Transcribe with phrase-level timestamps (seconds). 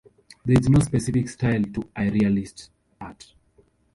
[0.43, 2.69] There is no specific style to Irrealist
[2.99, 3.35] Art.